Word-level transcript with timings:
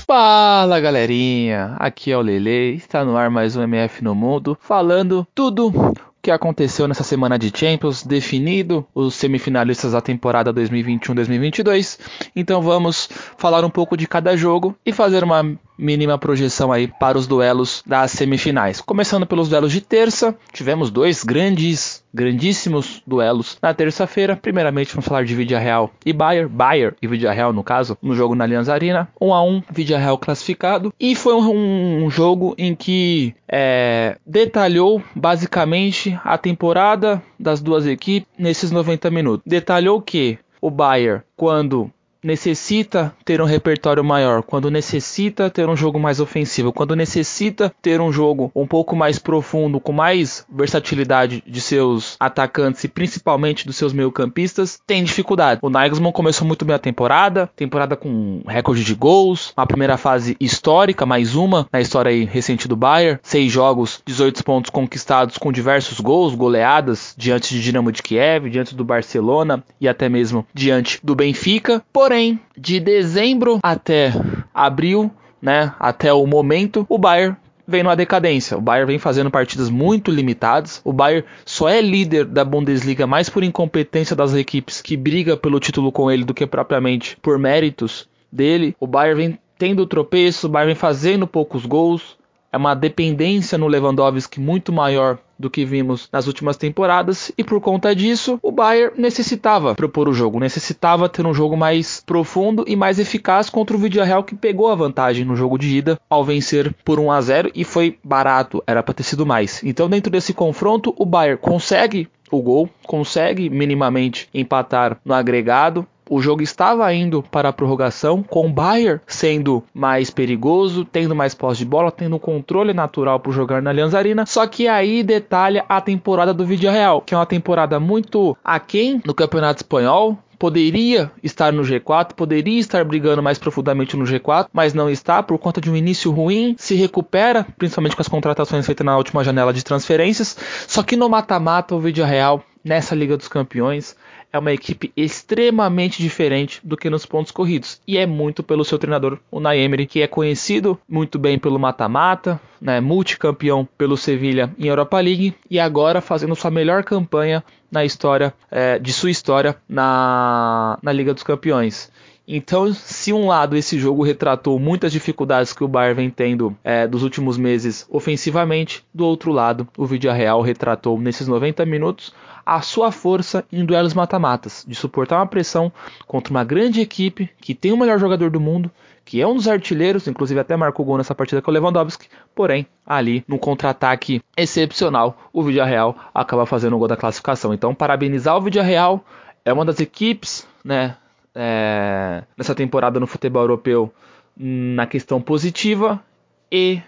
Fala 0.05 0.79
galerinha, 0.79 1.75
aqui 1.79 2.11
é 2.11 2.17
o 2.17 2.21
Lele, 2.21 2.75
está 2.75 3.04
no 3.04 3.17
ar 3.17 3.31
mais 3.31 3.55
um 3.55 3.63
MF 3.63 4.04
no 4.04 4.13
Mundo, 4.13 4.55
falando 4.61 5.25
tudo 5.33 5.95
que 6.28 6.32
aconteceu 6.32 6.89
nessa 6.89 7.05
semana 7.05 7.39
de 7.39 7.50
Champions, 7.57 8.04
definido 8.04 8.86
os 8.93 9.16
semifinalistas 9.16 9.93
da 9.93 10.02
temporada 10.02 10.54
2021-2022. 10.54 11.98
Então 12.36 12.61
vamos 12.61 13.07
falar 13.38 13.64
um 13.64 13.70
pouco 13.70 13.96
de 13.96 14.05
cada 14.05 14.36
jogo 14.36 14.75
e 14.86 14.92
fazer 14.92 15.24
uma 15.24 15.57
mínima 15.77 16.17
projeção 16.17 16.71
aí 16.71 16.87
para 16.87 17.17
os 17.17 17.27
duelos 17.27 17.83
das 17.86 18.11
semifinais. 18.11 18.81
Começando 18.81 19.25
pelos 19.25 19.49
duelos 19.49 19.71
de 19.71 19.81
terça, 19.81 20.36
tivemos 20.51 20.89
dois 20.89 21.23
grandes, 21.23 22.03
grandíssimos 22.13 23.01
duelos 23.05 23.57
na 23.61 23.73
terça-feira. 23.73 24.36
Primeiramente 24.36 24.93
vamos 24.93 25.05
falar 25.05 25.23
de 25.23 25.36
Vidia 25.36 25.59
Real 25.59 25.91
e 26.05 26.11
Bayern, 26.13 26.50
Bayern 26.50 26.95
e 27.01 27.07
Vidia 27.07 27.31
Real 27.31 27.53
no 27.53 27.63
caso, 27.63 27.97
no 28.01 28.15
jogo 28.15 28.36
na 28.36 28.43
Allianz 28.43 28.69
Arena, 28.69 29.07
1 29.19 29.33
a 29.33 29.43
1, 29.43 29.63
Vidia 29.71 29.97
Real 29.97 30.17
classificado 30.17 30.93
e 31.00 31.15
foi 31.15 31.33
um, 31.33 32.05
um 32.05 32.09
jogo 32.09 32.55
em 32.58 32.75
que 32.75 33.36
é, 33.47 34.17
detalhou 34.25 35.02
basicamente 35.16 36.19
a 36.23 36.38
temporada 36.38 37.22
das 37.39 37.61
duas 37.61 37.86
equipes 37.86 38.28
nesses 38.38 38.72
90 38.72 39.11
minutos. 39.11 39.44
Detalhou 39.45 40.02
que 40.02 40.39
o 40.61 40.69
Bayern, 40.69 41.22
quando 41.36 41.91
necessita 42.27 43.13
ter 43.23 43.41
um 43.41 43.45
repertório 43.45 44.03
maior, 44.03 44.44
quando 44.44 44.69
necessita 44.69 45.49
ter 45.49 45.67
um 45.67 45.75
jogo 45.75 45.99
mais 45.99 46.19
ofensivo, 46.19 46.73
quando 46.73 46.95
necessita 46.95 47.73
ter 47.81 48.02
um 48.02 48.11
jogo 48.11 48.52
um 48.53 48.67
pouco 48.67 48.95
mais 48.95 49.17
profundo, 49.17 49.80
com 49.80 49.94
mais 49.94 50.45
versatilidade 50.50 51.42
de 51.47 51.61
seus 51.61 52.17
atacantes 52.19 52.84
e 52.84 52.88
principalmente 52.88 53.66
dos 53.66 53.78
seus 53.78 53.94
meio-campistas, 53.94 54.80
tem 54.86 55.03
dificuldade. 55.03 55.61
O 55.64 55.69
Nagelsmann 55.69 56.11
começou 56.11 56.45
muito 56.45 56.66
bem 56.66 56.75
a 56.75 56.80
temporada, 56.80 57.50
temporada 57.56 57.95
com 57.95 58.41
recorde 58.45 58.84
de 58.84 58.94
gols, 58.94 59.53
uma 59.58 59.66
primeira 59.66 59.97
fase 59.97 60.36
histórica, 60.39 61.06
mais 61.06 61.34
uma 61.34 61.67
na 61.72 61.80
história 61.80 62.25
recente 62.25 62.67
do 62.67 62.75
Bayern, 62.75 63.19
seis 63.23 63.52
jogos, 63.52 64.02
18 64.06 64.44
pontos 64.44 64.69
conquistados 64.69 65.38
com 65.38 65.52
diversos 65.52 66.00
gols, 66.02 66.36
goleadas 66.36 67.14
diante 67.17 67.53
de 67.53 67.62
Dinamo 67.62 67.91
de 67.91 68.03
Kiev, 68.03 68.50
diante 68.50 68.75
do 68.75 68.84
Barcelona 68.84 69.64
e 69.80 69.88
até 69.88 70.09
mesmo 70.09 70.45
diante 70.53 71.00
do 71.02 71.16
Benfica. 71.16 71.81
Porém, 71.94 72.17
de 72.58 72.80
dezembro 72.80 73.60
até 73.64 74.12
abril, 74.54 75.12
né, 75.42 75.73
até 75.80 76.12
o 76.12 76.26
momento, 76.26 76.86
o 76.90 76.98
Bayern 76.98 77.36
vem 77.68 77.84
numa 77.84 77.96
decadência. 77.96 78.58
O 78.58 78.62
Bayern 78.62 78.88
vem 78.88 79.00
fazendo 79.00 79.30
partidas 79.30 79.70
muito 79.70 80.09
limitadas. 80.09 80.82
O 80.86 80.94
Bayern 80.94 81.28
só 81.46 81.68
é 81.68 81.82
líder 81.82 82.26
da 82.26 82.46
Bundesliga 82.46 83.06
mais 83.06 83.30
por 83.30 83.44
incompetência 83.44 84.16
das 84.16 84.34
equipes 84.34 84.82
que 84.82 84.96
briga 84.96 85.36
pelo 85.36 85.59
título 85.59 85.92
com 85.92 86.09
ele 86.09 86.24
do 86.24 86.34
que 86.34 86.48
propriamente 86.48 87.18
por 87.22 87.38
méritos 87.38 88.08
dele. 88.31 88.76
O 88.80 88.88
Bayern 88.88 89.22
vem 89.22 89.40
tendo 89.58 89.86
tropeço, 89.86 90.48
o 90.48 90.50
Bayern 90.50 90.74
vem 90.74 90.80
fazendo 90.80 91.28
poucos 91.28 91.66
gols. 91.66 92.18
É 92.58 92.59
uma 92.59 92.73
dependência 92.73 93.55
no 93.55 93.67
Lewandowski 93.67 94.39
muito 94.39 94.73
maior 94.73 95.19
do 95.38 95.47
que 95.47 95.63
vimos 95.63 96.09
nas 96.11 96.25
últimas 96.25 96.58
temporadas 96.58 97.31
e 97.38 97.44
por 97.44 97.61
conta 97.61 97.94
disso 97.94 98.39
o 98.41 98.52
Bayern 98.52 99.00
necessitava 99.00 99.75
propor 99.75 100.09
o 100.09 100.13
jogo, 100.13 100.39
necessitava 100.39 101.08
ter 101.08 101.23
um 101.23 101.35
jogo 101.35 101.55
mais 101.55 102.02
profundo 102.03 102.66
e 102.67 102.75
mais 102.75 102.97
eficaz 102.97 103.47
contra 103.47 103.78
o 103.78 103.80
Villarreal 103.80 104.23
que 104.23 104.33
pegou 104.33 104.72
a 104.72 104.75
vantagem 104.75 105.23
no 105.23 105.35
jogo 105.35 105.55
de 105.55 105.78
ida 105.78 106.00
ao 106.09 106.25
vencer 106.25 106.73
por 106.83 107.00
1 107.00 107.11
a 107.11 107.22
0 107.22 107.52
e 107.53 107.63
foi 107.63 108.00
barato, 108.03 108.63
era 108.66 108.81
para 108.81 108.95
ter 108.95 109.03
sido 109.03 109.23
mais. 109.23 109.61
Então 109.63 109.88
dentro 109.88 110.11
desse 110.11 110.33
confronto 110.33 110.95
o 110.97 111.05
Bayern 111.05 111.39
consegue 111.39 112.09
o 112.31 112.41
gol, 112.41 112.67
consegue 112.88 113.51
minimamente 113.51 114.28
empatar 114.34 114.97
no 115.06 115.13
agregado, 115.13 115.85
o 116.09 116.22
jogo 116.22 116.41
estava 116.41 116.91
indo 116.94 117.23
para 117.23 117.50
a 117.50 117.53
prorrogação, 117.53 118.23
com 118.23 118.47
o 118.47 118.51
Bayern 118.51 119.01
sendo 119.06 119.63
mais 119.73 120.09
perigoso, 120.09 120.85
tendo 120.85 121.16
mais 121.16 121.34
posse 121.34 121.59
de 121.59 121.66
bola, 121.66 121.91
tendo 121.91 122.19
controle 122.19 122.73
natural 122.73 123.19
para 123.19 123.31
jogar 123.31 123.62
na 123.62 123.69
Allianz 123.69 123.94
Arena. 123.94 124.25
Só 124.25 124.47
que 124.47 124.67
aí 124.67 125.03
detalha 125.03 125.66
a 125.67 125.81
temporada 125.81 126.34
do 126.34 126.46
Vídeo 126.46 126.72
Real, 126.72 127.01
que 127.01 127.13
é 127.13 127.17
uma 127.17 127.25
temporada 127.25 127.79
muito 127.79 128.35
aquém 128.44 129.01
no 129.06 129.13
Campeonato 129.13 129.59
Espanhol, 129.59 130.17
poderia 130.38 131.12
estar 131.23 131.51
no 131.51 131.63
G4, 131.63 132.13
poderia 132.13 132.59
estar 132.59 132.84
brigando 132.85 133.23
mais 133.23 133.38
profundamente 133.38 133.97
no 133.97 134.06
G4, 134.06 134.47
mas 134.53 134.73
não 134.73 134.90
está 134.90 135.22
por 135.23 135.38
conta 135.38 135.59
de 135.59 135.69
um 135.69 135.75
início 135.75 136.12
ruim, 136.12 136.56
se 136.57 136.75
recupera, 136.75 137.46
principalmente 137.57 137.96
com 137.96 138.01
as 138.01 138.07
contratações 138.07 138.66
feitas 138.66 138.85
na 138.85 138.97
última 138.97 139.23
janela 139.23 139.51
de 139.51 139.63
transferências. 139.63 140.38
Só 140.67 140.84
que 140.84 140.96
no 140.96 141.09
mata-mata 141.09 141.75
o 141.75 141.79
Vídeo 141.79 142.06
Real 142.06 142.44
nessa 142.63 142.94
Liga 142.94 143.17
dos 143.17 143.28
Campeões 143.28 143.96
é 144.32 144.38
uma 144.40 144.52
equipe 144.52 144.92
extremamente 144.96 146.02
diferente 146.02 146.60
do 146.64 146.78
que 146.78 146.90
nos 146.90 147.06
pontos 147.06 147.32
corridos. 147.32 147.82
E 147.88 147.98
é 147.98 148.06
muito 148.06 148.44
pelo 148.44 148.66
seu 148.66 148.78
treinador, 148.78 149.20
o 149.32 149.40
Naemery, 149.40 149.86
que 149.86 150.02
é 150.02 150.08
conhecido 150.08 150.80
muito 150.88 151.18
bem 151.18 151.40
pelo 151.40 151.60
mata-mata, 151.60 152.40
né, 152.62 152.80
multicampeão 152.80 153.68
pelo 153.78 153.98
Sevilha 153.98 154.54
em 154.58 154.68
Europa 154.68 155.00
League 155.00 155.36
e 155.50 155.60
agora 155.60 156.02
fazendo 156.02 156.36
sua 156.36 156.52
melhor 156.52 156.84
campanha 156.84 157.44
na 157.72 157.86
história 157.86 158.34
é, 158.50 158.80
de 158.80 158.92
sua 158.94 159.12
história 159.12 159.56
na, 159.68 160.78
na 160.82 160.92
Liga 160.92 161.14
dos 161.14 161.24
Campeões. 161.24 161.92
Então, 162.30 162.74
se 162.74 163.14
um 163.14 163.28
lado 163.28 163.56
esse 163.56 163.80
jogo 163.80 164.04
retratou 164.04 164.60
muitas 164.60 164.92
dificuldades 164.92 165.54
que 165.54 165.64
o 165.64 165.68
Bayern 165.68 165.96
vem 165.96 166.10
tendo 166.10 166.58
é, 166.62 166.86
dos 166.86 167.02
últimos 167.02 167.38
meses 167.38 167.88
ofensivamente, 167.90 168.86
do 168.94 169.06
outro 169.06 169.32
lado, 169.32 169.66
o 169.78 169.86
Vídeo 169.86 170.12
Real 170.12 170.42
retratou 170.42 171.00
nesses 171.00 171.26
90 171.26 171.66
minutos 171.66 172.14
a 172.46 172.62
sua 172.62 172.92
força 172.92 173.46
em 173.50 173.64
duelos 173.64 173.94
mata-matas, 173.94 174.66
de 174.68 174.76
suportar 174.76 175.20
uma 175.20 175.26
pressão 175.26 175.72
contra 176.06 176.32
uma 176.32 176.44
grande 176.44 176.82
equipe 176.82 177.30
que 177.40 177.56
tem 177.56 177.72
o 177.72 177.78
melhor 177.78 177.98
jogador 177.98 178.30
do 178.30 178.42
mundo, 178.42 178.70
que 179.06 179.22
é 179.22 179.28
um 179.28 179.36
dos 179.36 179.48
artilheiros, 179.48 180.06
inclusive 180.06 180.38
até 180.38 180.58
marcou 180.58 180.86
gol 180.86 180.98
nessa 180.98 181.16
partida 181.16 181.42
com 181.42 181.50
o 181.50 181.54
Lewandowski, 181.54 182.09
porém, 182.36 182.68
ali, 182.86 183.24
no 183.26 183.40
contra-ataque 183.40 184.22
excepcional, 184.36 185.18
o 185.32 185.44
Villarreal 185.44 185.96
acaba 186.14 186.46
fazendo 186.46 186.76
o 186.76 186.80
gol 186.80 186.90
da 186.90 186.98
classificação. 186.98 187.54
Então, 187.54 187.74
parabenizar 187.74 188.36
o 188.36 188.42
Villarreal, 188.42 189.04
é 189.46 189.54
uma 189.54 189.64
das 189.64 189.80
equipes, 189.80 190.46
né, 190.64 190.98
é, 191.38 192.24
nessa 192.36 192.56
temporada 192.56 193.00
no 193.00 193.06
futebol 193.06 193.44
europeu 193.44 193.94
na 194.36 194.88
questão 194.88 195.22
positiva 195.22 196.03
e 196.52 196.81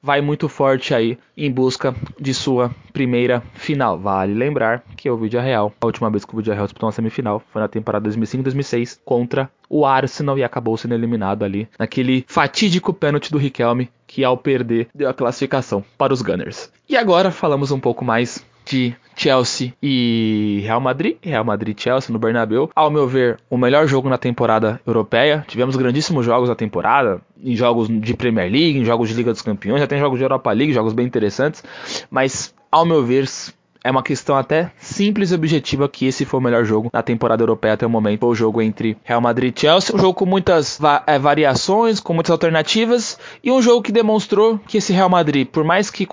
vai 0.00 0.20
muito 0.20 0.48
forte 0.48 0.94
aí 0.94 1.18
em 1.36 1.50
busca 1.50 1.94
de 2.18 2.32
sua 2.32 2.70
primeira 2.92 3.42
final. 3.54 3.98
Vale 3.98 4.32
lembrar 4.32 4.84
que 4.96 5.10
o 5.10 5.16
Vídeo 5.16 5.40
Real, 5.40 5.72
a 5.80 5.86
última 5.86 6.08
vez 6.10 6.24
que 6.24 6.32
o 6.32 6.36
Vídeo 6.36 6.54
Real 6.54 6.66
disputou 6.66 6.86
uma 6.86 6.92
semifinal 6.92 7.42
foi 7.52 7.60
na 7.60 7.68
temporada 7.68 8.08
2005-2006 8.08 9.00
contra 9.04 9.50
o 9.68 9.84
Arsenal 9.84 10.38
e 10.38 10.44
acabou 10.44 10.76
sendo 10.76 10.94
eliminado 10.94 11.44
ali 11.44 11.68
naquele 11.78 12.24
fatídico 12.28 12.92
pênalti 12.92 13.30
do 13.30 13.38
Riquelme 13.38 13.90
que 14.06 14.24
ao 14.24 14.36
perder 14.36 14.88
deu 14.94 15.08
a 15.08 15.14
classificação 15.14 15.84
para 15.96 16.12
os 16.12 16.22
Gunners. 16.22 16.72
E 16.88 16.96
agora 16.96 17.30
falamos 17.30 17.70
um 17.70 17.80
pouco 17.80 18.04
mais 18.04 18.44
de 18.68 18.94
Chelsea 19.16 19.74
e 19.82 20.60
Real 20.62 20.80
Madrid, 20.80 21.16
Real 21.20 21.44
Madrid 21.44 21.78
Chelsea 21.78 22.12
no 22.12 22.18
Bernabéu. 22.18 22.70
Ao 22.74 22.90
meu 22.90 23.08
ver, 23.08 23.38
o 23.50 23.58
melhor 23.58 23.86
jogo 23.86 24.08
na 24.08 24.16
temporada 24.16 24.80
europeia. 24.86 25.44
Tivemos 25.48 25.74
grandíssimos 25.74 26.24
jogos 26.24 26.48
na 26.48 26.54
temporada, 26.54 27.20
em 27.42 27.56
jogos 27.56 27.88
de 27.88 28.14
Premier 28.14 28.50
League, 28.50 28.78
em 28.78 28.84
jogos 28.84 29.08
de 29.08 29.14
Liga 29.14 29.32
dos 29.32 29.42
Campeões, 29.42 29.80
já 29.80 29.86
tem 29.86 29.98
jogos 29.98 30.18
de 30.18 30.24
Europa 30.24 30.52
League, 30.52 30.72
jogos 30.72 30.92
bem 30.92 31.06
interessantes, 31.06 31.64
mas 32.10 32.54
ao 32.70 32.84
meu 32.84 33.04
ver, 33.04 33.26
é 33.82 33.90
uma 33.90 34.02
questão 34.02 34.36
até 34.36 34.70
simples 34.78 35.30
e 35.30 35.34
objetiva 35.34 35.88
que 35.88 36.06
esse 36.06 36.24
foi 36.24 36.40
o 36.40 36.42
melhor 36.42 36.64
jogo 36.64 36.90
na 36.92 37.02
temporada 37.02 37.42
europeia 37.42 37.74
até 37.74 37.86
o 37.86 37.90
momento. 37.90 38.20
Foi 38.20 38.28
o 38.30 38.34
jogo 38.34 38.60
entre 38.60 38.96
Real 39.04 39.20
Madrid 39.20 39.56
e 39.56 39.60
Chelsea. 39.60 39.94
Um 39.94 39.98
jogo 39.98 40.14
com 40.14 40.26
muitas 40.26 40.78
va 40.78 41.02
é, 41.06 41.18
variações, 41.18 42.00
com 42.00 42.12
muitas 42.12 42.30
alternativas. 42.30 43.18
E 43.42 43.50
um 43.50 43.62
jogo 43.62 43.82
que 43.82 43.92
demonstrou 43.92 44.58
que 44.58 44.78
esse 44.78 44.92
Real 44.92 45.08
Madrid, 45.08 45.46
por 45.46 45.64
mais 45.64 45.90
que, 45.90 46.06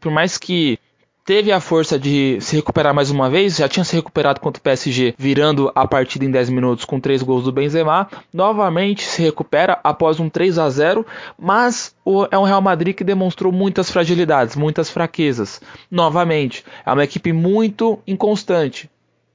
por 0.00 0.10
mais 0.10 0.38
que 0.38 0.78
teve 1.24 1.52
a 1.52 1.60
força 1.60 1.98
de 1.98 2.38
se 2.40 2.56
recuperar 2.56 2.94
mais 2.94 3.10
uma 3.10 3.30
vez, 3.30 3.56
já 3.56 3.68
tinha 3.68 3.84
se 3.84 3.94
recuperado 3.94 4.40
contra 4.40 4.58
o 4.58 4.62
PSG, 4.62 5.14
virando 5.16 5.70
a 5.74 5.86
partida 5.86 6.24
em 6.24 6.30
10 6.30 6.50
minutos 6.50 6.84
com 6.84 6.98
3 6.98 7.22
gols 7.22 7.44
do 7.44 7.52
Benzema, 7.52 8.08
novamente 8.32 9.04
se 9.04 9.22
recupera 9.22 9.78
após 9.84 10.18
um 10.18 10.28
3 10.28 10.58
a 10.58 10.68
0, 10.68 11.06
mas 11.38 11.94
é 12.30 12.38
um 12.38 12.44
Real 12.44 12.60
Madrid 12.60 12.94
que 12.94 13.04
demonstrou 13.04 13.52
muitas 13.52 13.90
fragilidades, 13.90 14.56
muitas 14.56 14.90
fraquezas. 14.90 15.60
Novamente, 15.90 16.64
é 16.84 16.92
uma 16.92 17.04
equipe 17.04 17.32
muito 17.32 18.00
inconstante, 18.06 18.90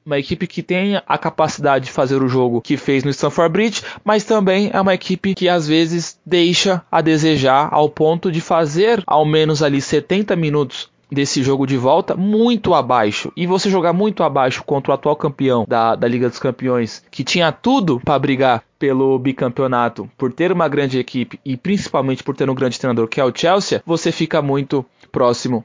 uma 0.06 0.20
equipe 0.20 0.48
que 0.48 0.64
tem 0.64 1.02
a 1.06 1.18
capacidade 1.18 1.86
de 1.86 1.92
fazer 1.92 2.22
o 2.22 2.30
jogo 2.30 2.62
que 2.62 2.78
fez 2.78 3.04
no 3.04 3.12
Stamford 3.12 3.52
Bridge, 3.52 3.84
mas 4.04 4.24
também 4.24 4.70
é 4.74 4.80
uma 4.80 4.94
equipe 4.94 5.36
que 5.36 5.50
às 5.50 5.68
vezes 5.68 6.18
deixa 6.26 6.82
a 6.90 7.02
desejar 7.02 7.70
ao 7.72 7.90
ponto 7.90 8.32
de 8.32 8.40
fazer 8.42 9.04
ao 9.06 9.26
menos 9.26 9.62
ali 9.62 9.82
70 9.82 10.36
minutos 10.36 10.90
desse 11.12 11.42
jogo 11.42 11.66
de 11.66 11.78
volta 11.78 12.16
muito 12.16 12.74
abaixo. 12.74 13.32
E 13.36 13.48
você 13.48 13.70
jogar 13.70 13.94
muito 13.94 14.24
abaixo 14.24 14.64
contra 14.64 14.92
o 14.92 14.96
atual 14.96 15.16
campeão 15.16 15.66
da, 15.68 15.96
da 15.96 16.08
Liga 16.08 16.30
dos 16.30 16.40
Campeões, 16.40 17.04
que 17.10 17.24
tinha 17.24 17.52
tudo 17.52 18.00
para 18.00 18.20
brigar 18.20 18.64
pelo 18.78 19.18
bicampeonato, 19.18 20.10
por 20.18 20.32
ter 20.32 20.52
uma 20.52 20.68
grande 20.68 21.00
equipe 21.00 21.40
e 21.44 21.58
principalmente 21.58 22.24
por 22.24 22.36
ter 22.36 22.50
um 22.50 22.56
grande 22.56 22.80
treinador 22.80 23.08
que 23.08 23.20
é 23.20 23.26
o 23.26 23.34
Chelsea, 23.36 23.82
você 23.86 24.12
fica 24.12 24.42
muito 24.42 24.86
próximo 25.12 25.64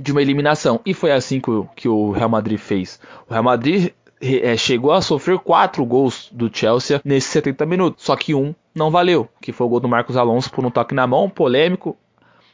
de 0.00 0.12
uma 0.12 0.20
eliminação. 0.20 0.80
E 0.84 0.92
foi 0.92 1.12
assim 1.12 1.40
que 1.40 1.50
o, 1.50 1.68
que 1.74 1.88
o 1.88 2.10
Real 2.10 2.28
Madrid 2.28 2.58
fez. 2.58 3.00
O 3.28 3.32
Real 3.32 3.44
Madrid 3.44 3.92
é, 4.20 4.56
chegou 4.56 4.92
a 4.92 5.00
sofrer 5.00 5.38
quatro 5.38 5.84
gols 5.84 6.28
do 6.32 6.50
Chelsea 6.52 7.00
nesses 7.04 7.30
70 7.30 7.66
minutos, 7.66 8.04
só 8.04 8.16
que 8.16 8.34
um 8.34 8.54
não 8.74 8.90
valeu, 8.90 9.28
que 9.40 9.52
foi 9.52 9.66
o 9.66 9.70
gol 9.70 9.80
do 9.80 9.88
Marcos 9.88 10.16
Alonso 10.16 10.50
por 10.50 10.64
um 10.64 10.70
toque 10.70 10.94
na 10.94 11.06
mão, 11.06 11.30
polêmico, 11.30 11.96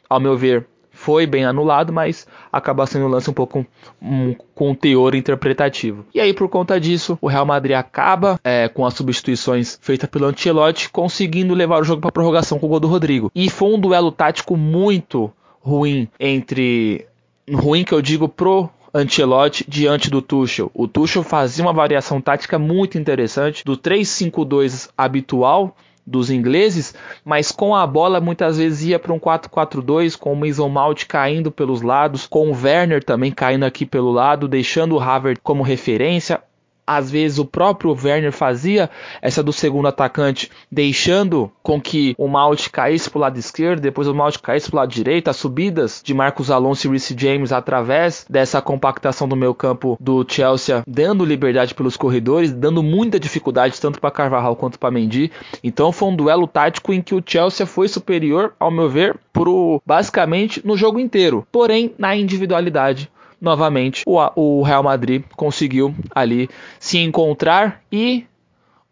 ao 0.09 0.19
meu 0.19 0.37
ver, 0.37 0.67
foi 1.03 1.27
bem 1.27 1.43
anulado, 1.43 1.91
mas 1.91 2.25
acaba 2.49 2.85
sendo 2.85 3.07
um 3.07 3.09
lance 3.09 3.29
um 3.29 3.33
pouco 3.33 3.65
um, 4.01 4.33
com 4.55 4.71
um 4.71 4.75
teor 4.75 5.13
interpretativo. 5.15 6.05
E 6.15 6.19
aí, 6.21 6.33
por 6.33 6.47
conta 6.47 6.79
disso, 6.79 7.17
o 7.21 7.27
Real 7.27 7.45
Madrid 7.45 7.75
acaba 7.75 8.39
é, 8.41 8.69
com 8.69 8.85
as 8.85 8.93
substituições 8.93 9.77
feitas 9.81 10.09
pelo 10.09 10.27
Ancelotti, 10.27 10.89
conseguindo 10.89 11.53
levar 11.53 11.81
o 11.81 11.83
jogo 11.83 12.01
para 12.01 12.11
prorrogação 12.11 12.57
com 12.57 12.67
o 12.67 12.69
gol 12.69 12.79
do 12.79 12.87
Rodrigo. 12.87 13.29
E 13.35 13.49
foi 13.49 13.73
um 13.73 13.79
duelo 13.79 14.13
tático 14.13 14.55
muito 14.55 15.29
ruim 15.59 16.07
entre 16.17 17.05
ruim 17.53 17.83
que 17.83 17.93
eu 17.93 18.01
digo 18.01 18.29
pro 18.29 18.69
Ancelotti 18.93 19.65
diante 19.67 20.09
do 20.09 20.21
Tuchel. 20.21 20.71
O 20.73 20.87
Tuchel 20.87 21.23
fazia 21.23 21.65
uma 21.65 21.73
variação 21.73 22.21
tática 22.21 22.57
muito 22.57 22.97
interessante 22.97 23.65
do 23.65 23.75
3-5-2 23.75 24.89
habitual 24.97 25.75
dos 26.05 26.29
ingleses, 26.29 26.93
mas 27.23 27.51
com 27.51 27.75
a 27.75 27.87
bola 27.87 28.19
muitas 28.19 28.57
vezes 28.57 28.83
ia 28.83 28.99
para 28.99 29.13
um 29.13 29.19
4-4-2, 29.19 30.17
com 30.17 30.33
o 30.33 30.35
Mason 30.35 30.69
Mount 30.69 31.05
caindo 31.05 31.51
pelos 31.51 31.81
lados, 31.81 32.27
com 32.27 32.51
o 32.51 32.55
Werner 32.55 33.03
também 33.03 33.31
caindo 33.31 33.63
aqui 33.63 33.85
pelo 33.85 34.11
lado, 34.11 34.47
deixando 34.47 34.95
o 34.95 34.99
Havertz 34.99 35.41
como 35.43 35.63
referência 35.63 36.41
às 36.85 37.09
vezes 37.09 37.39
o 37.39 37.45
próprio 37.45 37.95
Werner 38.01 38.31
fazia 38.31 38.89
essa 39.21 39.41
do 39.41 39.53
segundo 39.53 39.87
atacante, 39.87 40.49
deixando 40.71 41.51
com 41.61 41.79
que 41.79 42.13
o 42.17 42.27
Malte 42.27 42.69
caísse 42.69 43.09
para 43.09 43.17
o 43.17 43.21
lado 43.21 43.39
esquerdo, 43.39 43.81
depois 43.81 44.07
o 44.07 44.13
Malte 44.13 44.39
caísse 44.39 44.69
para 44.69 44.77
o 44.77 44.79
lado 44.79 44.91
direito, 44.91 45.29
as 45.29 45.37
subidas 45.37 46.01
de 46.03 46.13
Marcos 46.13 46.51
Alonso 46.51 46.87
e 46.87 46.89
Reece 46.89 47.15
James 47.17 47.51
através 47.51 48.25
dessa 48.29 48.61
compactação 48.61 49.27
do 49.27 49.35
meio 49.35 49.53
campo 49.53 49.97
do 49.99 50.25
Chelsea, 50.27 50.83
dando 50.87 51.25
liberdade 51.25 51.73
pelos 51.73 51.97
corredores, 51.97 52.51
dando 52.51 52.83
muita 52.83 53.19
dificuldade 53.19 53.79
tanto 53.79 53.99
para 53.99 54.11
Carvajal 54.11 54.55
quanto 54.55 54.79
para 54.79 54.91
Mendy. 54.91 55.31
Então 55.63 55.91
foi 55.91 56.09
um 56.09 56.15
duelo 56.15 56.47
tático 56.47 56.93
em 56.93 57.01
que 57.01 57.15
o 57.15 57.23
Chelsea 57.25 57.65
foi 57.65 57.87
superior, 57.87 58.53
ao 58.59 58.71
meu 58.71 58.89
ver, 58.89 59.17
pro, 59.31 59.81
basicamente 59.85 60.65
no 60.65 60.77
jogo 60.77 60.99
inteiro, 60.99 61.45
porém 61.51 61.93
na 61.97 62.15
individualidade 62.15 63.09
novamente 63.43 64.03
o, 64.07 64.17
o 64.35 64.63
Real 64.63 64.81
Madrid 64.81 65.21
conseguiu 65.35 65.93
ali 66.15 66.49
se 66.79 66.97
encontrar 66.97 67.81
e 67.91 68.25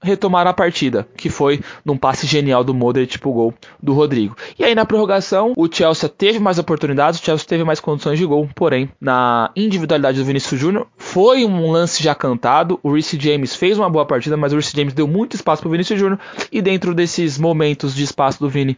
retomar 0.01 0.48
a 0.48 0.53
partida, 0.53 1.07
que 1.15 1.30
foi 1.30 1.59
num 1.86 1.95
passe 1.95 2.25
genial 2.25 2.63
do 2.63 2.74
Modric 2.74 3.19
pro 3.19 3.31
gol 3.31 3.53
do 3.81 3.94
Rodrigo. 3.94 4.36
E 4.57 4.63
aí 4.63 4.74
na 4.74 4.86
prorrogação, 4.86 5.53
o 5.56 5.68
Chelsea 5.71 6.09
teve 6.09 6.39
mais 6.39 6.57
oportunidades, 6.57 7.19
o 7.19 7.24
Chelsea 7.24 7.45
teve 7.48 7.63
mais 7.63 7.80
condições 7.80 8.18
de 8.18 8.25
gol, 8.25 8.50
porém, 8.56 8.89
na 9.00 9.51
individualidade 9.56 10.18
do 10.18 10.25
Vinícius 10.25 10.59
Júnior, 10.59 10.88
foi 10.98 11.45
um 11.45 11.71
lance 11.71 12.01
já 12.01 12.15
cantado, 12.15 12.80
o 12.81 12.94
Reece 12.94 13.18
James 13.19 13.56
fez 13.56 13.77
uma 13.77 13.89
boa 13.89 14.06
partida, 14.06 14.36
mas 14.36 14.53
o 14.53 14.56
Reece 14.56 14.75
James 14.75 14.94
deu 14.94 15.07
muito 15.07 15.36
espaço 15.36 15.62
pro 15.62 15.71
Vinícius 15.71 16.00
Júnior, 16.00 16.19
e 16.51 16.62
dentro 16.62 16.94
desses 16.94 17.38
momentos 17.38 17.94
de 17.95 18.04
espaço 18.04 18.39
do 18.39 18.50
Vini 18.50 18.77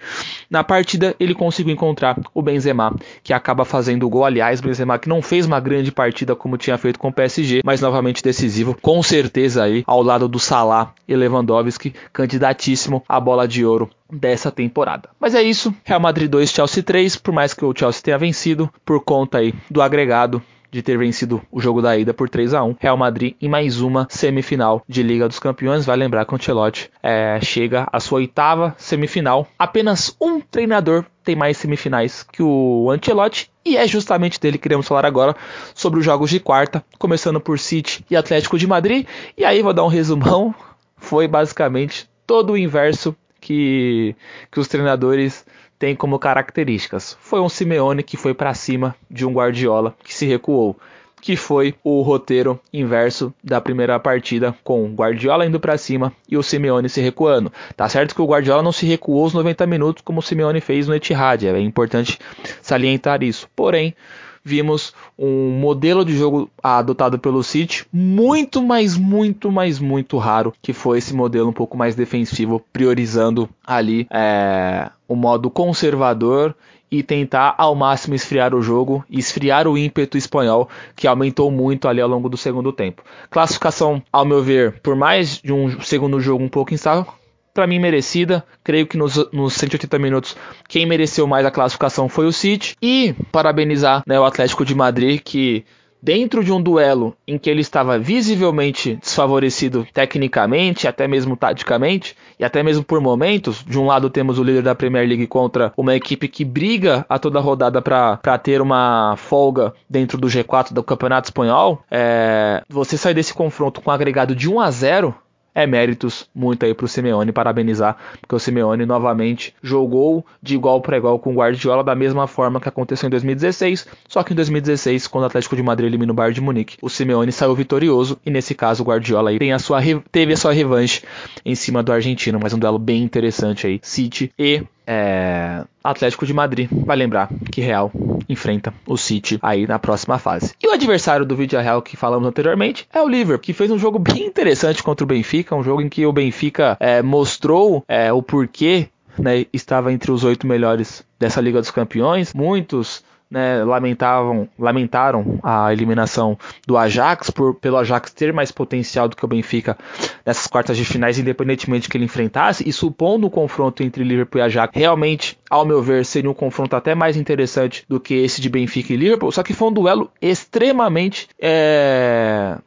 na 0.49 0.63
partida, 0.63 1.15
ele 1.19 1.33
conseguiu 1.33 1.73
encontrar 1.73 2.19
o 2.33 2.41
Benzema, 2.41 2.95
que 3.23 3.33
acaba 3.33 3.63
fazendo 3.65 4.05
o 4.05 4.09
gol, 4.09 4.25
aliás, 4.25 4.59
Benzema 4.59 4.99
que 4.99 5.09
não 5.09 5.21
fez 5.21 5.45
uma 5.45 5.59
grande 5.59 5.91
partida 5.91 6.35
como 6.35 6.57
tinha 6.57 6.77
feito 6.77 6.99
com 6.99 7.07
o 7.07 7.13
PSG, 7.13 7.61
mas 7.63 7.81
novamente 7.81 8.21
decisivo, 8.21 8.77
com 8.81 9.01
certeza 9.01 9.63
aí, 9.63 9.83
ao 9.87 10.01
lado 10.01 10.27
do 10.27 10.39
Salah 10.39 10.93
e 11.13 11.17
Lewandowski, 11.17 11.93
candidatíssimo 12.11 13.03
à 13.07 13.19
bola 13.19 13.47
de 13.47 13.65
ouro 13.65 13.89
dessa 14.11 14.51
temporada. 14.51 15.09
Mas 15.19 15.35
é 15.35 15.41
isso, 15.41 15.73
Real 15.83 15.99
Madrid 15.99 16.29
2, 16.29 16.49
Chelsea 16.49 16.83
3, 16.83 17.15
por 17.17 17.33
mais 17.33 17.53
que 17.53 17.65
o 17.65 17.73
Chelsea 17.75 18.01
tenha 18.01 18.17
vencido, 18.17 18.69
por 18.85 19.03
conta 19.03 19.39
aí 19.39 19.53
do 19.69 19.81
agregado 19.81 20.41
de 20.73 20.81
ter 20.81 20.97
vencido 20.97 21.39
o 21.51 21.61
jogo 21.61 21.81
da 21.83 21.95
ida 21.95 22.13
por 22.15 22.27
3 22.27 22.55
a 22.55 22.63
1 22.63 22.77
Real 22.79 22.97
Madrid 22.97 23.35
em 23.39 23.47
mais 23.47 23.79
uma 23.79 24.07
semifinal 24.09 24.83
de 24.89 25.03
Liga 25.03 25.27
dos 25.27 25.37
Campeões. 25.37 25.85
Vai 25.85 25.95
lembrar 25.95 26.25
que 26.25 26.33
o 26.33 26.35
Ancelotti 26.35 26.89
é, 27.01 27.39
chega 27.43 27.87
à 27.93 27.99
sua 27.99 28.17
oitava 28.17 28.73
semifinal. 28.75 29.47
Apenas 29.57 30.15
um 30.19 30.41
treinador 30.41 31.05
tem 31.23 31.35
mais 31.35 31.57
semifinais 31.57 32.23
que 32.23 32.41
o 32.41 32.89
Ancelotti 32.89 33.51
e 33.63 33.77
é 33.77 33.87
justamente 33.87 34.39
dele 34.39 34.57
que 34.57 34.63
queremos 34.63 34.87
falar 34.87 35.05
agora 35.05 35.35
sobre 35.75 35.99
os 35.99 36.05
jogos 36.05 36.31
de 36.31 36.39
quarta, 36.39 36.83
começando 36.97 37.39
por 37.39 37.59
City 37.59 38.03
e 38.09 38.15
Atlético 38.15 38.57
de 38.57 38.65
Madrid. 38.65 39.05
E 39.37 39.45
aí 39.45 39.61
vou 39.61 39.73
dar 39.73 39.85
um 39.85 39.89
resumão. 39.89 40.55
Foi 41.03 41.27
basicamente 41.27 42.09
todo 42.25 42.53
o 42.53 42.57
inverso 42.57 43.13
que, 43.41 44.15
que 44.49 44.57
os 44.57 44.69
treinadores 44.69 45.45
têm 45.77 45.97
como 45.97 46.17
características. 46.17 47.17
Foi 47.19 47.41
um 47.41 47.49
Simeone 47.49 48.01
que 48.01 48.15
foi 48.15 48.33
para 48.33 48.53
cima 48.53 48.95
de 49.11 49.25
um 49.25 49.33
Guardiola 49.33 49.93
que 50.01 50.13
se 50.13 50.25
recuou 50.25 50.79
que 51.21 51.37
foi 51.37 51.73
o 51.85 52.01
roteiro 52.01 52.59
inverso 52.73 53.33
da 53.41 53.61
primeira 53.61 53.97
partida, 53.97 54.53
com 54.61 54.83
o 54.83 54.93
Guardiola 54.93 55.45
indo 55.45 55.57
para 55.57 55.77
cima 55.77 56.11
e 56.27 56.35
o 56.35 56.43
Simeone 56.43 56.89
se 56.89 56.99
recuando. 56.99 57.51
Tá 57.77 57.87
certo 57.87 58.13
que 58.13 58.21
o 58.21 58.25
Guardiola 58.25 58.61
não 58.61 58.73
se 58.73 58.85
recuou 58.85 59.25
os 59.25 59.33
90 59.33 59.65
minutos 59.65 60.03
como 60.03 60.19
o 60.19 60.21
Simeone 60.21 60.59
fez 60.59 60.85
no 60.85 60.93
Etihad, 60.93 61.47
é 61.47 61.59
importante 61.61 62.19
salientar 62.61 63.23
isso. 63.23 63.47
Porém, 63.55 63.95
vimos 64.43 64.93
um 65.17 65.51
modelo 65.51 66.03
de 66.03 66.15
jogo 66.15 66.49
adotado 66.61 67.17
pelo 67.17 67.43
City 67.43 67.85
muito, 67.91 68.61
mais, 68.61 68.97
muito, 68.97 69.51
mais, 69.51 69.79
muito 69.79 70.17
raro, 70.17 70.53
que 70.61 70.73
foi 70.73 70.97
esse 70.97 71.13
modelo 71.13 71.49
um 71.49 71.53
pouco 71.53 71.77
mais 71.77 71.95
defensivo, 71.95 72.61
priorizando 72.71 73.49
ali 73.65 74.07
é, 74.11 74.89
o 75.07 75.15
modo 75.15 75.49
conservador 75.49 76.55
e 76.91 77.01
tentar 77.01 77.55
ao 77.57 77.73
máximo 77.73 78.13
esfriar 78.13 78.53
o 78.53 78.61
jogo 78.61 79.03
esfriar 79.09 79.67
o 79.67 79.75
ímpeto 79.75 80.15
espanhol 80.15 80.69
que 80.95 81.07
aumentou 81.07 81.49
muito 81.49 81.87
ali 81.87 81.99
ao 81.99 82.07
longo 82.07 82.29
do 82.29 82.37
segundo 82.37 82.71
tempo. 82.71 83.01
Classificação, 83.31 84.01
ao 84.11 84.23
meu 84.23 84.43
ver, 84.43 84.79
por 84.81 84.95
mais 84.95 85.39
de 85.39 85.51
um 85.51 85.81
segundo 85.81 86.19
jogo 86.19 86.43
um 86.43 86.49
pouco 86.49 86.71
instável, 86.71 87.07
para 87.53 87.67
mim 87.67 87.79
merecida. 87.79 88.43
Creio 88.63 88.87
que 88.87 88.97
nos, 88.97 89.15
nos 89.31 89.53
180 89.53 89.99
minutos 89.99 90.35
quem 90.67 90.85
mereceu 90.85 91.27
mais 91.27 91.45
a 91.45 91.51
classificação 91.51 92.09
foi 92.09 92.25
o 92.25 92.33
City. 92.33 92.75
E 92.81 93.13
parabenizar 93.31 94.03
né, 94.07 94.19
o 94.19 94.25
Atlético 94.25 94.65
de 94.65 94.75
Madrid 94.75 95.21
que 95.23 95.65
dentro 96.03 96.43
de 96.43 96.51
um 96.51 96.61
duelo 96.61 97.15
em 97.25 97.37
que 97.37 97.49
ele 97.49 97.61
estava 97.61 97.97
visivelmente 97.97 98.95
desfavorecido 98.95 99.87
tecnicamente, 99.93 100.85
até 100.85 101.07
mesmo 101.07 101.37
taticamente, 101.37 102.13
e 102.37 102.43
até 102.43 102.61
mesmo 102.61 102.83
por 102.83 102.99
momentos, 102.99 103.63
de 103.63 103.79
um 103.79 103.85
lado 103.85 104.09
temos 104.09 104.37
o 104.37 104.43
líder 104.43 104.63
da 104.63 104.75
Premier 104.75 105.07
League 105.07 105.27
contra 105.27 105.71
uma 105.77 105.95
equipe 105.95 106.27
que 106.27 106.43
briga 106.43 107.05
a 107.07 107.17
toda 107.17 107.39
rodada 107.39 107.81
para 107.81 108.37
ter 108.37 108.61
uma 108.61 109.15
folga 109.15 109.73
dentro 109.89 110.17
do 110.17 110.27
G4 110.27 110.73
do 110.73 110.83
Campeonato 110.83 111.27
Espanhol, 111.27 111.81
é, 111.89 112.61
você 112.67 112.97
sai 112.97 113.13
desse 113.13 113.33
confronto 113.33 113.79
com 113.79 113.89
um 113.89 113.93
agregado 113.93 114.35
de 114.35 114.49
1 114.49 114.59
a 114.59 114.71
0 114.71 115.15
é 115.53 115.67
méritos 115.67 116.27
muito 116.33 116.65
aí 116.65 116.73
para 116.73 116.85
o 116.85 116.87
Simeone, 116.87 117.31
parabenizar, 117.31 117.97
porque 118.19 118.35
o 118.35 118.39
Simeone 118.39 118.85
novamente 118.85 119.53
jogou 119.61 120.25
de 120.41 120.55
igual 120.55 120.81
para 120.81 120.97
igual 120.97 121.19
com 121.19 121.31
o 121.31 121.35
Guardiola 121.35 121.83
da 121.83 121.95
mesma 121.95 122.27
forma 122.27 122.59
que 122.59 122.69
aconteceu 122.69 123.07
em 123.07 123.09
2016, 123.09 123.87
só 124.07 124.23
que 124.23 124.33
em 124.33 124.35
2016, 124.35 125.07
quando 125.07 125.23
o 125.23 125.27
Atlético 125.27 125.55
de 125.55 125.63
Madrid 125.63 125.87
elimina 125.87 126.11
o 126.11 126.15
Bayern 126.15 126.35
de 126.35 126.41
Munique, 126.41 126.77
o 126.81 126.89
Simeone 126.89 127.31
saiu 127.31 127.55
vitorioso 127.55 128.19
e 128.25 128.31
nesse 128.31 128.55
caso 128.55 128.83
o 128.83 128.85
Guardiola 128.85 129.29
aí 129.29 129.39
tem 129.39 129.53
a 129.53 129.59
sua 129.59 129.81
teve 130.11 130.33
a 130.33 130.37
sua 130.37 130.53
revanche 130.53 131.01
em 131.45 131.55
cima 131.55 131.83
do 131.83 131.91
argentino, 131.91 132.39
mas 132.41 132.53
um 132.53 132.59
duelo 132.59 132.79
bem 132.79 133.03
interessante 133.03 133.67
aí, 133.67 133.79
City 133.83 134.31
e 134.37 134.63
é, 134.85 135.63
Atlético 135.83 136.25
de 136.25 136.33
Madrid. 136.33 136.69
Vai 136.71 136.97
lembrar 136.97 137.29
que 137.51 137.61
Real 137.61 137.91
enfrenta 138.27 138.73
o 138.85 138.97
City 138.97 139.39
aí 139.41 139.67
na 139.67 139.79
próxima 139.79 140.17
fase. 140.17 140.53
E 140.61 140.67
o 140.67 140.71
adversário 140.71 141.25
do 141.25 141.35
Vídeo 141.35 141.59
Real 141.59 141.81
que 141.81 141.97
falamos 141.97 142.27
anteriormente 142.27 142.87
é 142.93 143.01
o 143.01 143.07
Liverpool, 143.07 143.43
que 143.43 143.53
fez 143.53 143.71
um 143.71 143.77
jogo 143.77 143.99
bem 143.99 144.25
interessante 144.25 144.83
contra 144.83 145.03
o 145.03 145.07
Benfica, 145.07 145.55
um 145.55 145.63
jogo 145.63 145.81
em 145.81 145.89
que 145.89 146.05
o 146.05 146.13
Benfica 146.13 146.77
é, 146.79 147.01
mostrou 147.01 147.83
é, 147.87 148.11
o 148.11 148.21
porquê 148.21 148.87
né, 149.17 149.45
estava 149.53 149.91
entre 149.91 150.11
os 150.11 150.23
oito 150.23 150.47
melhores 150.47 151.05
dessa 151.19 151.41
Liga 151.41 151.59
dos 151.59 151.71
Campeões. 151.71 152.33
Muitos 152.33 153.03
né, 153.33 153.63
lamentavam, 153.63 154.47
lamentaram 154.59 155.39
a 155.41 155.73
eliminação 155.73 156.37
do 156.67 156.77
Ajax 156.77 157.31
por, 157.31 157.55
pelo 157.55 157.77
Ajax 157.77 158.13
ter 158.13 158.31
mais 158.31 158.51
potencial 158.51 159.09
do 159.09 159.15
que 159.15 159.25
o 159.25 159.27
Benfica 159.27 159.75
nessas 160.23 160.45
quartas 160.45 160.77
de 160.77 160.85
finais, 160.85 161.17
independentemente 161.17 161.89
que 161.89 161.97
ele 161.97 162.05
enfrentasse, 162.05 162.67
e 162.69 162.71
supondo 162.71 163.25
o 163.25 163.31
confronto 163.31 163.81
entre 163.81 164.03
Liverpool 164.03 164.39
e 164.39 164.43
Ajax, 164.43 164.71
realmente, 164.75 165.35
ao 165.49 165.65
meu 165.65 165.81
ver, 165.81 166.05
seria 166.05 166.29
um 166.29 166.33
confronto 166.35 166.75
até 166.75 166.93
mais 166.93 167.17
interessante 167.17 167.83
do 167.89 167.99
que 167.99 168.13
esse 168.13 168.39
de 168.39 168.49
Benfica 168.49 168.93
e 168.93 168.97
Liverpool, 168.97 169.31
só 169.31 169.41
que 169.41 169.53
foi 169.53 169.69
um 169.69 169.73
duelo 169.73 170.11
extremamente 170.21 171.27
é 171.39 172.57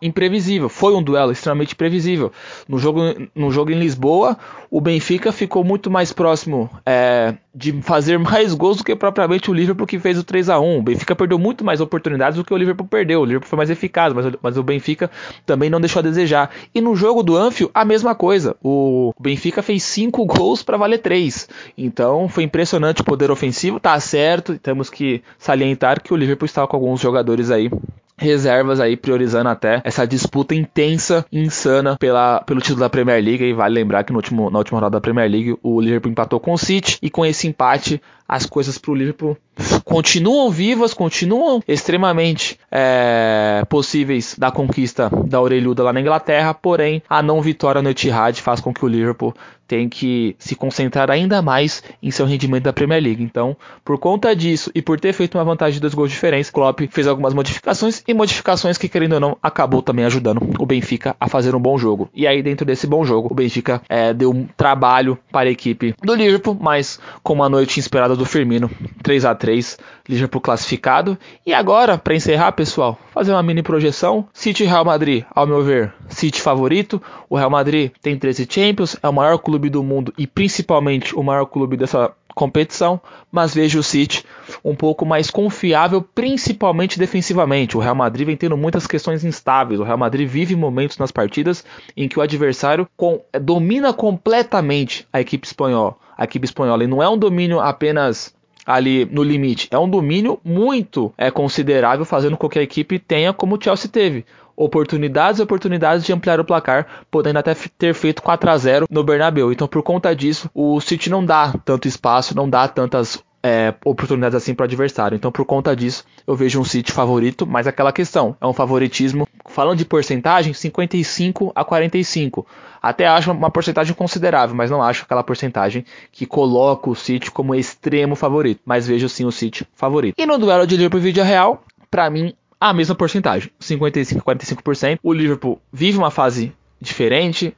imprevisível. 0.00 0.68
Foi 0.68 0.94
um 0.94 1.02
duelo 1.02 1.32
extremamente 1.32 1.74
previsível. 1.74 2.32
No 2.68 2.78
jogo, 2.78 3.00
no 3.34 3.50
jogo 3.50 3.70
em 3.70 3.78
Lisboa, 3.78 4.36
o 4.70 4.80
Benfica 4.80 5.32
ficou 5.32 5.64
muito 5.64 5.90
mais 5.90 6.12
próximo 6.12 6.70
é, 6.84 7.34
de 7.54 7.72
fazer 7.82 8.18
mais 8.18 8.52
gols 8.54 8.78
do 8.78 8.84
que 8.84 8.94
propriamente 8.96 9.50
o 9.50 9.54
Liverpool 9.54 9.86
que 9.86 9.98
fez 9.98 10.18
o 10.18 10.24
3 10.24 10.50
a 10.50 10.58
1 10.58 10.78
O 10.78 10.82
Benfica 10.82 11.14
perdeu 11.14 11.38
muito 11.38 11.64
mais 11.64 11.80
oportunidades 11.80 12.36
do 12.36 12.44
que 12.44 12.52
o 12.52 12.56
Liverpool 12.56 12.86
perdeu. 12.86 13.20
O 13.20 13.24
Liverpool 13.24 13.48
foi 13.48 13.56
mais 13.56 13.70
eficaz, 13.70 14.12
mas, 14.12 14.26
mas 14.42 14.56
o 14.56 14.62
Benfica 14.62 15.10
também 15.46 15.70
não 15.70 15.80
deixou 15.80 16.00
a 16.00 16.02
desejar. 16.02 16.50
E 16.74 16.80
no 16.80 16.96
jogo 16.96 17.22
do 17.22 17.36
Anfield, 17.36 17.70
a 17.74 17.84
mesma 17.84 18.14
coisa. 18.14 18.56
O 18.62 19.12
Benfica 19.18 19.62
fez 19.62 19.82
5 19.84 20.24
gols 20.26 20.62
para 20.62 20.76
valer 20.76 20.98
3. 20.98 21.48
Então 21.78 22.28
foi 22.28 22.42
impressionante 22.42 23.00
o 23.00 23.04
poder 23.04 23.30
ofensivo. 23.30 23.80
Tá 23.80 23.98
certo, 24.00 24.58
temos 24.58 24.90
que 24.90 25.22
salientar 25.38 26.02
que 26.02 26.12
o 26.12 26.16
Liverpool 26.16 26.46
estava 26.46 26.66
com 26.66 26.76
alguns 26.76 27.00
jogadores 27.00 27.50
aí 27.50 27.70
reservas 28.16 28.80
aí 28.80 28.96
priorizando 28.96 29.48
até 29.48 29.80
essa 29.84 30.06
disputa 30.06 30.54
intensa, 30.54 31.24
insana 31.32 31.96
pela, 31.98 32.40
pelo 32.40 32.60
título 32.60 32.80
da 32.80 32.90
Premier 32.90 33.22
League. 33.22 33.44
E 33.44 33.52
vale 33.52 33.74
lembrar 33.74 34.04
que 34.04 34.12
no 34.12 34.18
último, 34.18 34.50
na 34.50 34.58
última 34.58 34.78
rodada 34.78 34.96
da 34.96 35.00
Premier 35.00 35.30
League 35.30 35.56
o 35.62 35.80
Liverpool 35.80 36.12
empatou 36.12 36.40
com 36.40 36.52
o 36.52 36.58
City 36.58 36.98
e 37.02 37.10
com 37.10 37.24
esse 37.24 37.46
empate 37.46 38.00
as 38.26 38.46
coisas 38.46 38.78
para 38.78 38.90
o 38.90 38.94
Liverpool 38.94 39.36
continuam 39.84 40.50
vivas, 40.50 40.94
continuam 40.94 41.62
extremamente 41.68 42.58
é, 42.70 43.62
possíveis 43.68 44.34
da 44.38 44.50
conquista 44.50 45.10
da 45.26 45.40
orelhuda 45.40 45.82
lá 45.82 45.92
na 45.92 46.00
Inglaterra, 46.00 46.54
porém 46.54 47.02
a 47.08 47.22
não 47.22 47.42
vitória 47.42 47.82
no 47.82 47.90
Etihad 47.90 48.40
faz 48.40 48.60
com 48.60 48.72
que 48.72 48.84
o 48.84 48.88
Liverpool 48.88 49.34
tenha 49.66 49.88
que 49.88 50.36
se 50.38 50.54
concentrar 50.54 51.10
ainda 51.10 51.40
mais 51.42 51.82
em 52.02 52.10
seu 52.10 52.26
rendimento 52.26 52.64
da 52.64 52.72
Premier 52.72 53.02
League. 53.02 53.22
Então, 53.22 53.56
por 53.84 53.98
conta 53.98 54.34
disso 54.34 54.70
e 54.74 54.82
por 54.82 54.98
ter 55.00 55.12
feito 55.12 55.36
uma 55.36 55.44
vantagem 55.44 55.74
de 55.74 55.80
dois 55.80 55.94
gols 55.94 56.10
diferentes, 56.10 56.50
Klopp 56.50 56.80
fez 56.90 57.06
algumas 57.06 57.34
modificações 57.34 58.02
e 58.06 58.14
modificações 58.14 58.78
que, 58.78 58.88
querendo 58.88 59.14
ou 59.14 59.20
não, 59.20 59.36
acabou 59.42 59.82
também 59.82 60.04
ajudando 60.04 60.40
o 60.58 60.66
Benfica 60.66 61.16
a 61.18 61.28
fazer 61.28 61.54
um 61.54 61.60
bom 61.60 61.78
jogo. 61.78 62.08
E 62.14 62.26
aí, 62.26 62.42
dentro 62.42 62.66
desse 62.66 62.86
bom 62.86 63.04
jogo, 63.04 63.28
o 63.30 63.34
Benfica 63.34 63.82
é, 63.88 64.12
deu 64.12 64.30
um 64.30 64.46
trabalho 64.56 65.18
para 65.30 65.48
a 65.48 65.52
equipe 65.52 65.94
do 66.02 66.14
Liverpool, 66.14 66.56
mas 66.60 66.98
com 67.22 67.32
uma 67.32 67.48
noite 67.48 67.78
inspirada 67.80 68.16
do 68.16 68.24
Firmino, 68.24 68.70
3 69.02 69.24
a 69.24 69.34
3 69.34 69.78
Liverpool 70.08 70.40
classificado. 70.40 71.18
E 71.46 71.54
agora, 71.54 71.96
para 71.96 72.14
encerrar, 72.14 72.52
pessoal, 72.52 72.98
fazer 73.12 73.32
uma 73.32 73.42
mini 73.42 73.62
projeção. 73.62 74.28
City 74.32 74.64
Real 74.64 74.84
Madrid, 74.84 75.24
ao 75.34 75.46
meu 75.46 75.62
ver, 75.62 75.92
City 76.08 76.40
favorito. 76.40 77.02
O 77.28 77.36
Real 77.36 77.50
Madrid 77.50 77.90
tem 78.02 78.18
13 78.18 78.46
Champions, 78.48 78.96
é 79.02 79.08
o 79.08 79.12
maior 79.12 79.38
clube 79.38 79.70
do 79.70 79.82
mundo 79.82 80.12
e 80.18 80.26
principalmente 80.26 81.14
o 81.14 81.22
maior 81.22 81.46
clube 81.46 81.76
dessa 81.76 82.12
competição, 82.34 83.00
mas 83.30 83.54
vejo 83.54 83.78
o 83.78 83.82
City 83.82 84.24
um 84.64 84.74
pouco 84.74 85.06
mais 85.06 85.30
confiável, 85.30 86.02
principalmente 86.02 86.98
defensivamente. 86.98 87.76
O 87.76 87.80
Real 87.80 87.94
Madrid 87.94 88.26
vem 88.26 88.36
tendo 88.36 88.56
muitas 88.56 88.86
questões 88.86 89.24
instáveis. 89.24 89.80
O 89.80 89.84
Real 89.84 89.96
Madrid 89.96 90.28
vive 90.28 90.56
momentos 90.56 90.98
nas 90.98 91.12
partidas 91.12 91.64
em 91.96 92.08
que 92.08 92.18
o 92.18 92.22
adversário 92.22 92.88
com, 92.96 93.20
domina 93.40 93.92
completamente 93.92 95.06
a 95.12 95.20
equipe 95.20 95.46
espanhola. 95.46 95.94
A 96.16 96.24
equipe 96.24 96.44
espanhola 96.44 96.84
e 96.84 96.86
não 96.86 97.02
é 97.02 97.08
um 97.08 97.18
domínio 97.18 97.60
apenas 97.60 98.34
ali 98.66 99.04
no 99.06 99.22
limite. 99.22 99.68
É 99.70 99.78
um 99.78 99.88
domínio 99.88 100.38
muito 100.44 101.12
é, 101.16 101.30
considerável, 101.30 102.04
fazendo 102.04 102.36
com 102.36 102.48
que 102.48 102.58
a 102.58 102.62
equipe 102.62 102.98
tenha 102.98 103.32
como 103.32 103.56
o 103.56 103.62
Chelsea 103.62 103.90
teve. 103.90 104.24
Oportunidades 104.56 105.40
e 105.40 105.42
oportunidades 105.42 106.04
de 106.04 106.12
ampliar 106.12 106.38
o 106.38 106.44
placar, 106.44 106.86
podendo 107.10 107.38
até 107.40 107.54
ter 107.76 107.92
feito 107.92 108.22
4 108.22 108.50
a 108.50 108.56
0 108.56 108.86
no 108.88 109.02
Bernabéu. 109.02 109.50
Então, 109.50 109.66
por 109.66 109.82
conta 109.82 110.14
disso, 110.14 110.48
o 110.54 110.80
City 110.80 111.10
não 111.10 111.24
dá 111.24 111.52
tanto 111.64 111.88
espaço, 111.88 112.36
não 112.36 112.48
dá 112.48 112.68
tantas 112.68 113.22
é, 113.44 113.74
oportunidades 113.84 114.34
assim 114.34 114.54
para 114.54 114.64
o 114.64 114.64
adversário. 114.64 115.14
Então, 115.14 115.30
por 115.30 115.44
conta 115.44 115.76
disso, 115.76 116.02
eu 116.26 116.34
vejo 116.34 116.58
um 116.58 116.64
City 116.64 116.90
favorito, 116.90 117.46
mas 117.46 117.66
aquela 117.66 117.92
questão 117.92 118.34
é 118.40 118.46
um 118.46 118.54
favoritismo. 118.54 119.28
Falando 119.44 119.76
de 119.76 119.84
porcentagem, 119.84 120.54
55 120.54 121.52
a 121.54 121.62
45. 121.62 122.46
Até 122.80 123.06
acho 123.06 123.30
uma 123.30 123.50
porcentagem 123.50 123.94
considerável, 123.94 124.56
mas 124.56 124.70
não 124.70 124.82
acho 124.82 125.02
aquela 125.02 125.22
porcentagem 125.22 125.84
que 126.10 126.24
coloca 126.24 126.88
o 126.88 126.94
City 126.94 127.30
como 127.30 127.54
extremo 127.54 128.16
favorito. 128.16 128.62
Mas 128.64 128.86
vejo 128.86 129.10
sim 129.10 129.26
o 129.26 129.30
City 129.30 129.68
favorito. 129.74 130.14
E 130.16 130.24
no 130.24 130.38
duelo 130.38 130.66
de 130.66 130.76
Liverpool 130.76 131.00
e 131.00 131.02
Vídeo 131.02 131.22
Real, 131.22 131.62
para 131.90 132.08
mim, 132.08 132.32
a 132.58 132.72
mesma 132.72 132.94
porcentagem, 132.94 133.50
55 133.60 134.22
a 134.30 134.34
45%. 134.34 134.98
O 135.02 135.12
Liverpool 135.12 135.60
vive 135.70 135.98
uma 135.98 136.10
fase 136.10 136.50
diferente. 136.80 137.54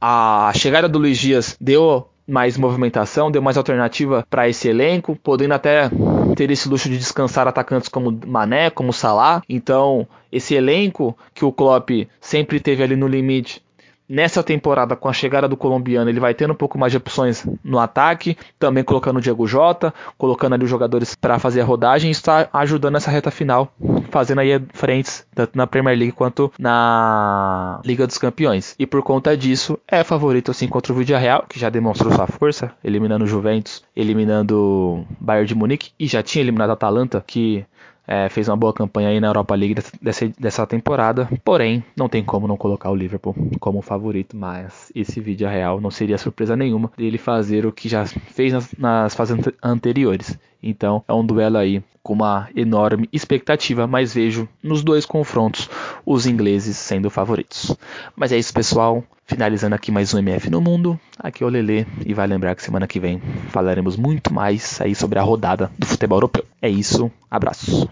A 0.00 0.50
chegada 0.56 0.88
do 0.88 0.98
Luiz 0.98 1.16
Dias 1.16 1.56
deu 1.60 2.08
mais 2.28 2.58
movimentação, 2.58 3.30
deu 3.30 3.40
mais 3.40 3.56
alternativa 3.56 4.26
para 4.28 4.48
esse 4.48 4.68
elenco, 4.68 5.16
podendo 5.22 5.54
até 5.54 5.90
ter 6.36 6.50
esse 6.50 6.68
luxo 6.68 6.90
de 6.90 6.98
descansar 6.98 7.48
atacantes 7.48 7.88
como 7.88 8.20
Mané, 8.26 8.68
como 8.68 8.92
Salah. 8.92 9.42
Então, 9.48 10.06
esse 10.30 10.54
elenco 10.54 11.16
que 11.32 11.44
o 11.44 11.50
Klopp 11.50 11.90
sempre 12.20 12.60
teve 12.60 12.82
ali 12.82 12.94
no 12.94 13.08
limite 13.08 13.62
Nessa 14.08 14.42
temporada, 14.42 14.96
com 14.96 15.08
a 15.08 15.12
chegada 15.12 15.46
do 15.46 15.56
colombiano, 15.56 16.08
ele 16.08 16.18
vai 16.18 16.32
tendo 16.32 16.52
um 16.52 16.56
pouco 16.56 16.78
mais 16.78 16.90
de 16.90 16.96
opções 16.96 17.46
no 17.62 17.78
ataque, 17.78 18.36
também 18.58 18.82
colocando 18.82 19.18
o 19.18 19.20
Diego 19.20 19.46
Jota, 19.46 19.92
colocando 20.16 20.54
ali 20.54 20.64
os 20.64 20.70
jogadores 20.70 21.14
para 21.14 21.38
fazer 21.38 21.60
a 21.60 21.64
rodagem 21.64 22.10
está 22.10 22.48
ajudando 22.52 22.96
essa 22.96 23.10
reta 23.10 23.30
final, 23.30 23.70
fazendo 24.10 24.40
aí 24.40 24.60
frentes, 24.72 25.26
tanto 25.34 25.56
na 25.58 25.66
Premier 25.66 25.98
League 25.98 26.12
quanto 26.12 26.50
na 26.58 27.80
Liga 27.84 28.06
dos 28.06 28.16
Campeões. 28.16 28.74
E 28.78 28.86
por 28.86 29.02
conta 29.02 29.36
disso, 29.36 29.78
é 29.86 30.02
favorito 30.02 30.50
assim 30.50 30.68
contra 30.68 30.92
o 30.92 30.96
Villarreal, 30.96 31.44
que 31.48 31.58
já 31.58 31.68
demonstrou 31.68 32.12
sua 32.12 32.26
força, 32.26 32.72
eliminando 32.82 33.24
o 33.24 33.28
Juventus, 33.28 33.82
eliminando 33.94 34.58
o 34.58 35.04
Bayern 35.20 35.46
de 35.46 35.54
Munique 35.54 35.90
e 35.98 36.06
já 36.06 36.22
tinha 36.22 36.42
eliminado 36.42 36.70
a 36.70 36.74
Atalanta, 36.74 37.22
que 37.26 37.66
é, 38.08 38.30
fez 38.30 38.48
uma 38.48 38.56
boa 38.56 38.72
campanha 38.72 39.10
aí 39.10 39.20
na 39.20 39.26
Europa 39.28 39.54
League 39.54 39.74
dessa, 40.00 40.26
dessa 40.38 40.66
temporada, 40.66 41.28
porém 41.44 41.84
não 41.94 42.08
tem 42.08 42.24
como 42.24 42.48
não 42.48 42.56
colocar 42.56 42.90
o 42.90 42.96
Liverpool 42.96 43.36
como 43.60 43.82
favorito, 43.82 44.34
mas 44.34 44.90
esse 44.94 45.20
vídeo 45.20 45.46
é 45.46 45.50
real 45.52 45.78
não 45.80 45.90
seria 45.90 46.16
surpresa 46.16 46.56
nenhuma 46.56 46.90
dele 46.96 47.18
fazer 47.18 47.66
o 47.66 47.72
que 47.72 47.88
já 47.88 48.06
fez 48.06 48.54
nas, 48.54 48.74
nas 48.78 49.14
fases 49.14 49.36
anteriores. 49.62 50.38
Então 50.62 51.04
é 51.06 51.12
um 51.12 51.24
duelo 51.24 51.58
aí 51.58 51.82
com 52.02 52.14
uma 52.14 52.48
enorme 52.56 53.06
expectativa, 53.12 53.86
mas 53.86 54.14
vejo 54.14 54.48
nos 54.62 54.82
dois 54.82 55.04
confrontos 55.04 55.68
os 56.06 56.26
ingleses 56.26 56.76
sendo 56.76 57.10
favoritos. 57.10 57.76
Mas 58.16 58.32
é 58.32 58.38
isso, 58.38 58.52
pessoal. 58.54 59.04
Finalizando 59.26 59.74
aqui 59.74 59.92
mais 59.92 60.14
um 60.14 60.18
MF 60.18 60.48
no 60.48 60.58
Mundo. 60.58 60.98
Aqui 61.18 61.44
é 61.44 61.46
o 61.46 61.50
Lele 61.50 61.86
e 62.06 62.14
vai 62.14 62.26
lembrar 62.26 62.54
que 62.54 62.62
semana 62.62 62.86
que 62.86 62.98
vem 62.98 63.20
falaremos 63.50 63.94
muito 63.94 64.32
mais 64.32 64.80
aí 64.80 64.94
sobre 64.94 65.18
a 65.18 65.22
rodada 65.22 65.70
do 65.78 65.86
futebol 65.86 66.16
europeu. 66.16 66.46
É 66.62 66.70
isso, 66.70 67.10
abraços. 67.30 67.86